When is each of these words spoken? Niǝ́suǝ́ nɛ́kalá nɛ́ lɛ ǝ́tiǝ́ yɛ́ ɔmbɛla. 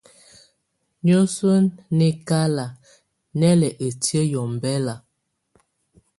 Niǝ́suǝ́ 1.05 1.55
nɛ́kalá 1.97 2.67
nɛ́ 3.39 3.53
lɛ 3.59 3.69
ǝ́tiǝ́ 3.85 4.25
yɛ́ 4.31 4.41
ɔmbɛla. 4.45 4.95